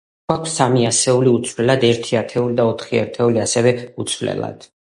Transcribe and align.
გვაქვს 0.29 0.53
სამი 0.59 0.85
ასეული 0.91 1.33
უცვლელად, 1.41 1.85
ერთი 1.91 2.19
ათეული 2.23 2.59
და 2.63 2.67
ოთხი 2.73 3.01
ერთეული 3.03 3.45
ასევე 3.47 3.77
უცვლელად. 4.05 4.71